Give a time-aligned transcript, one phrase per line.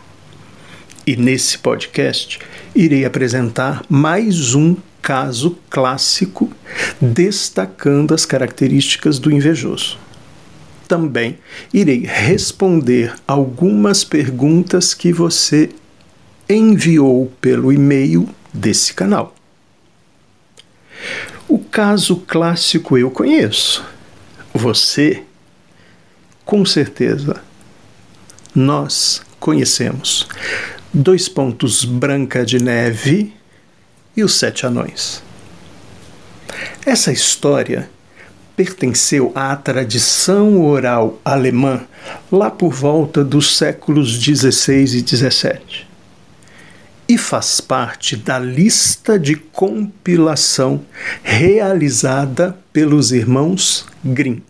[1.04, 2.39] E nesse podcast
[2.77, 6.48] irei apresentar mais um caso clássico
[7.00, 9.98] destacando as características do invejoso.
[10.92, 11.38] Também
[11.73, 15.70] irei responder algumas perguntas que você
[16.46, 19.34] enviou pelo e-mail desse canal.
[21.48, 23.83] O caso clássico eu conheço.
[24.52, 25.23] Você,
[26.45, 27.42] com certeza,
[28.55, 30.28] nós conhecemos.
[30.92, 33.33] Dois pontos Branca de Neve
[34.14, 35.22] e os Sete Anões.
[36.84, 37.88] Essa história
[38.56, 41.83] pertenceu à tradição oral alemã
[42.31, 45.92] lá por volta dos séculos XVI e XVII
[47.12, 50.83] e faz parte da lista de compilação
[51.23, 54.41] realizada pelos irmãos Grimm.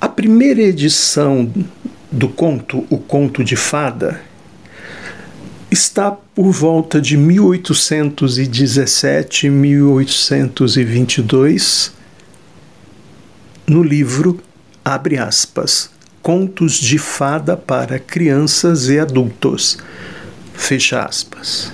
[0.00, 1.52] A primeira edição
[2.10, 4.20] do conto O Conto de Fada
[5.70, 11.94] está por volta de 1817 1822
[13.66, 14.38] no livro
[14.84, 15.88] abre aspas
[16.20, 19.78] Contos de Fada para Crianças e Adultos
[20.54, 21.72] fecha aspas.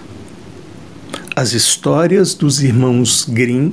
[1.36, 3.70] As histórias dos irmãos Grimm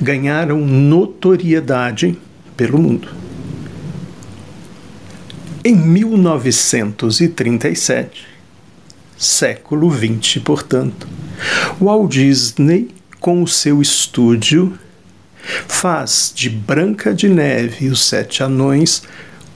[0.00, 2.16] ganharam notoriedade
[2.56, 3.08] pelo mundo.
[5.62, 8.26] Em 1937
[9.20, 11.06] século XX, portanto.
[11.78, 12.88] Walt Disney,
[13.20, 14.78] com o seu estúdio,
[15.68, 19.02] faz de Branca de Neve e os Sete Anões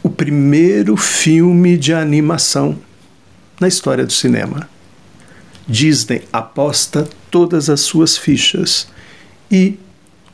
[0.02, 2.78] o primeiro filme de animação
[3.58, 4.68] na história do cinema.
[5.66, 8.86] Disney aposta todas as suas fichas
[9.50, 9.78] e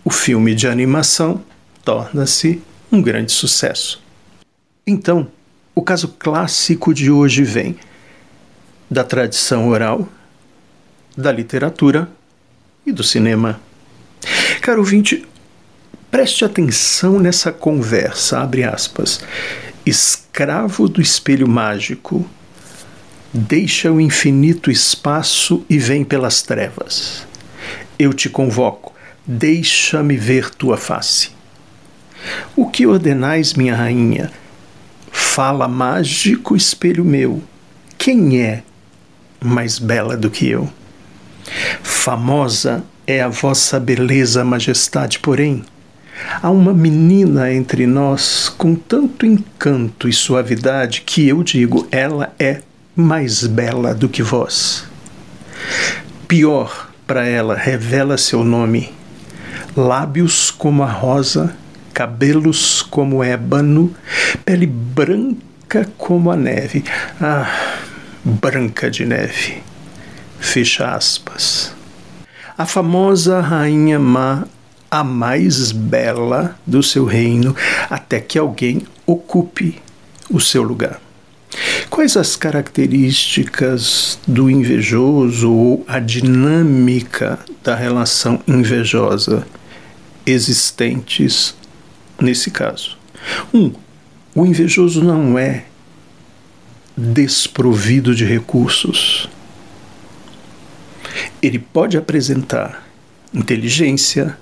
[0.05, 1.41] o filme de animação
[1.85, 2.61] torna-se
[2.91, 4.03] um grande sucesso.
[4.85, 5.29] Então,
[5.73, 7.77] o caso clássico de hoje vem
[8.91, 10.09] da tradição oral,
[11.17, 12.09] da literatura
[12.85, 13.61] e do cinema.
[14.61, 15.25] Caro ouvinte,
[16.11, 19.21] preste atenção nessa conversa, abre aspas.
[19.87, 22.29] Escravo do espelho mágico,
[23.33, 27.27] deixa o infinito espaço e vem pelas trevas.
[27.99, 28.93] Eu te convoco,
[29.27, 31.31] deixa-me ver tua face.
[32.57, 34.31] O que ordenais, minha rainha?
[35.11, 37.43] Fala mágico espelho meu.
[37.97, 38.63] Quem é
[39.41, 40.69] mais bela do que eu.
[41.83, 45.65] Famosa é a vossa beleza, majestade, porém,
[46.43, 52.61] há uma menina entre nós com tanto encanto e suavidade que eu digo, ela é
[52.95, 54.85] mais bela do que vós.
[56.29, 58.93] Pior para ela, revela seu nome.
[59.77, 61.57] Lábios como a rosa,
[61.93, 63.95] cabelos como ébano,
[64.45, 66.85] pele branca como a neve.
[67.21, 67.51] Ah,
[68.25, 69.63] Branca de Neve.
[70.39, 71.75] Fecha aspas.
[72.57, 74.45] A famosa rainha má,
[74.91, 77.57] a mais bela do seu reino,
[77.89, 79.81] até que alguém ocupe
[80.29, 81.01] o seu lugar.
[81.89, 89.47] Quais as características do invejoso ou a dinâmica da relação invejosa
[90.27, 91.55] existentes
[92.21, 92.99] nesse caso?
[93.53, 93.73] Um,
[94.35, 95.65] o invejoso não é
[97.01, 99.29] desprovido de recursos.
[101.43, 102.87] Ele pode apresentar
[103.33, 104.37] inteligência,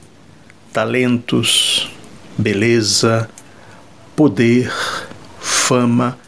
[0.72, 1.88] talentos,
[2.36, 3.30] beleza,
[4.16, 4.72] poder,
[5.40, 6.18] fama.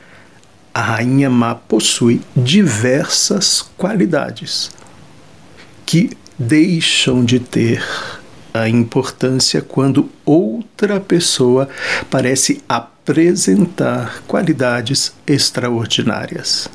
[0.72, 4.70] A rainha má possui diversas qualidades
[5.84, 7.84] que deixam de ter
[8.54, 11.68] a importância quando outra pessoa
[12.08, 12.62] parece
[13.10, 16.68] apresentar qualidades extraordinárias.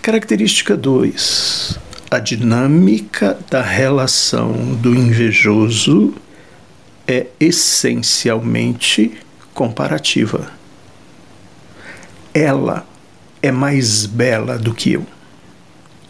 [0.00, 1.76] Característica 2.
[2.08, 6.14] A dinâmica da relação do invejoso
[7.04, 9.18] é essencialmente
[9.52, 10.52] comparativa.
[12.32, 12.86] Ela
[13.42, 15.04] é mais bela do que eu.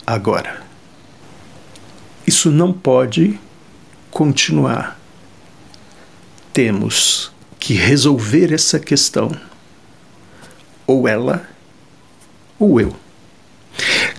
[0.06, 0.60] Agora,
[2.26, 3.40] isso não pode
[4.10, 5.00] continuar,
[6.52, 7.34] temos
[7.66, 9.28] que resolver essa questão.
[10.86, 11.48] Ou ela,
[12.60, 12.94] ou eu.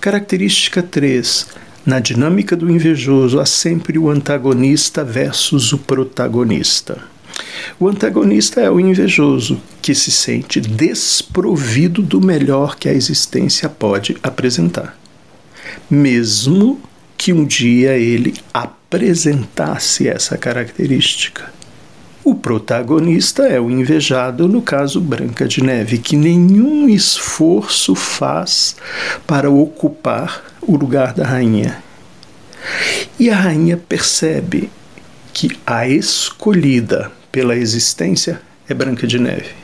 [0.02, 1.46] Característica 3.
[1.86, 6.98] Na dinâmica do invejoso há sempre o antagonista versus o protagonista.
[7.80, 14.14] O antagonista é o invejoso, que se sente desprovido do melhor que a existência pode
[14.22, 14.94] apresentar.
[15.88, 16.82] Mesmo
[17.16, 21.56] que um dia ele apresentasse essa característica.
[22.28, 28.76] O protagonista é o invejado, no caso Branca de Neve, que nenhum esforço faz
[29.26, 31.82] para ocupar o lugar da rainha.
[33.18, 34.68] E a rainha percebe
[35.32, 39.54] que a escolhida pela existência é Branca de Neve,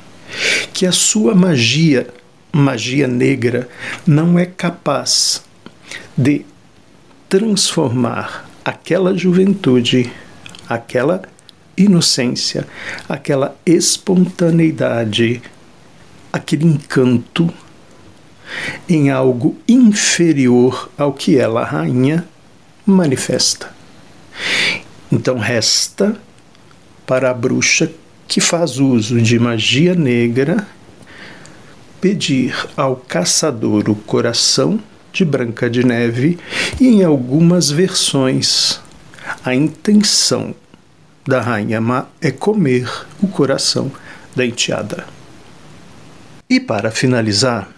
[0.72, 2.06] que a sua magia,
[2.50, 3.68] magia negra,
[4.06, 5.42] não é capaz
[6.16, 6.46] de
[7.28, 10.10] transformar aquela juventude,
[10.66, 11.33] aquela
[11.76, 12.66] inocência,
[13.08, 15.42] aquela espontaneidade,
[16.32, 17.52] aquele encanto
[18.88, 22.26] em algo inferior ao que ela, a rainha,
[22.86, 23.72] manifesta.
[25.10, 26.16] Então resta
[27.06, 27.90] para a bruxa
[28.26, 30.66] que faz uso de magia negra
[32.00, 34.80] pedir ao caçador o coração
[35.12, 36.38] de Branca de Neve
[36.80, 38.80] e, em algumas versões,
[39.44, 40.54] a intenção
[41.26, 42.90] da rainha má é comer
[43.22, 43.90] o coração
[44.34, 45.06] da enteada.
[46.48, 47.68] E para finalizar,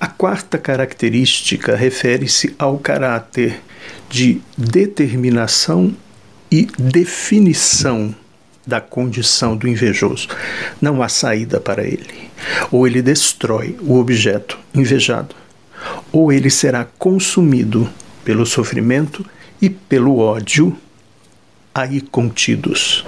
[0.00, 3.62] a quarta característica refere-se ao caráter
[4.10, 5.94] de determinação
[6.50, 8.14] e definição
[8.66, 10.28] da condição do invejoso.
[10.80, 12.30] Não há saída para ele.
[12.70, 15.34] Ou ele destrói o objeto invejado,
[16.12, 17.88] ou ele será consumido
[18.24, 19.24] pelo sofrimento
[19.60, 20.76] e pelo ódio
[21.74, 23.04] aí contidos.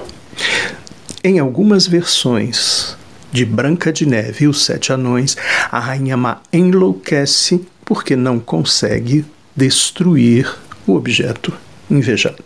[1.23, 2.97] Em algumas versões
[3.31, 5.37] de Branca de Neve e os Sete Anões,
[5.71, 9.25] a Rainha Má enlouquece porque não consegue
[9.55, 10.53] destruir
[10.87, 11.53] o objeto
[11.91, 12.43] invejado.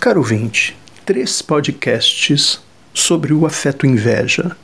[0.00, 0.76] Caro ouvinte,
[1.06, 2.60] três podcasts
[2.92, 4.56] sobre o afeto inveja.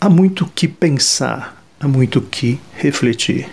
[0.00, 3.48] Há muito que pensar, há muito que refletir.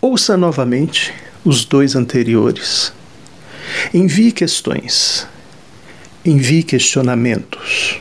[0.00, 1.12] Ouça novamente
[1.44, 2.92] os dois anteriores
[3.92, 5.26] Envie questões,
[6.24, 8.00] envie questionamentos,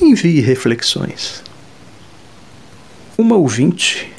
[0.00, 1.42] envie reflexões.
[3.18, 4.12] Uma ouvinte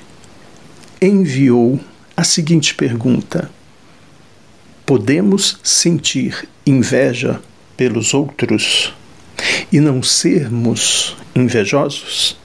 [1.01, 1.79] enviou
[2.15, 3.49] a seguinte pergunta:
[4.85, 7.39] Podemos sentir inveja
[7.75, 8.93] pelos outros
[9.71, 12.37] e não sermos invejosos?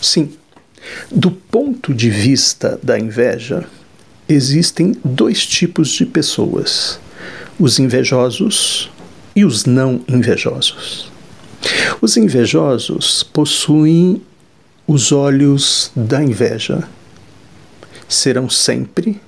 [0.00, 0.32] Sim.
[1.10, 3.64] Do ponto de vista da inveja,
[4.28, 6.98] existem dois tipos de pessoas
[7.60, 8.90] os invejosos
[9.36, 11.12] e os não invejosos.
[12.00, 14.22] Os invejosos possuem
[14.86, 16.88] os olhos da inveja.
[18.08, 19.20] Serão sempre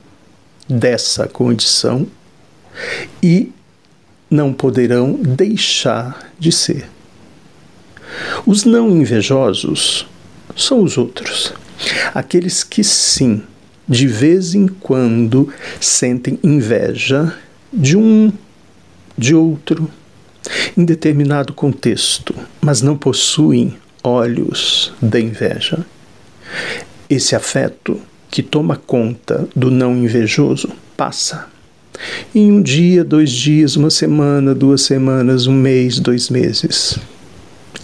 [0.67, 2.06] dessa condição
[3.23, 3.52] e
[4.31, 6.88] não poderão deixar de ser.
[8.46, 10.06] Os não invejosos
[10.56, 11.52] são os outros,
[12.14, 13.43] aqueles que sim,
[13.87, 17.37] de vez em quando sentem inveja
[17.72, 18.30] de um,
[19.16, 19.90] de outro,
[20.76, 25.84] em determinado contexto, mas não possuem olhos da inveja.
[27.08, 31.46] Esse afeto que toma conta do não invejoso passa.
[32.34, 36.98] Em um dia, dois dias, uma semana, duas semanas, um mês, dois meses.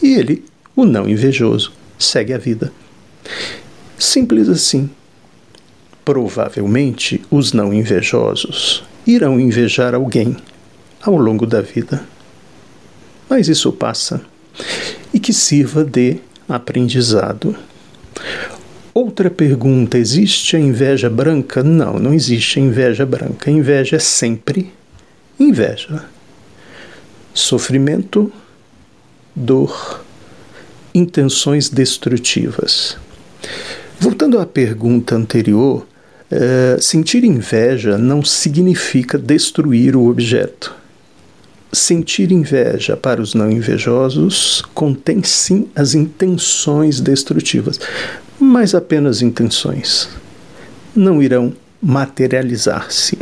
[0.03, 2.73] E ele, o não invejoso, segue a vida.
[3.99, 4.91] Simples assim.
[6.05, 10.37] Provavelmente, os não invejosos irão invejar alguém
[11.03, 12.03] ao longo da vida.
[13.29, 14.21] Mas isso passa
[15.13, 17.55] e que sirva de aprendizado.
[18.95, 21.63] Outra pergunta: existe a inveja branca?
[21.63, 23.51] Não, não existe a inveja branca.
[23.51, 24.73] A inveja é sempre
[25.39, 26.05] inveja.
[27.33, 28.33] Sofrimento,
[29.35, 30.05] dor,
[30.95, 32.97] intenções destrutivas.
[34.01, 35.87] Voltando à pergunta anterior,
[36.31, 40.75] é, sentir inveja não significa destruir o objeto.
[41.73, 47.79] Sentir inveja para os não invejosos contém sim as intenções destrutivas,
[48.39, 50.09] mas apenas intenções.
[50.95, 53.19] Não irão materializar-se.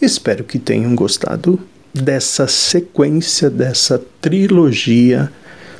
[0.00, 1.58] Espero que tenham gostado
[1.92, 5.30] dessa sequência, dessa trilogia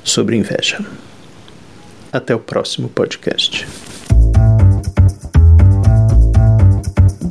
[0.05, 0.85] sobre inveja.
[2.13, 3.67] Até o próximo podcast.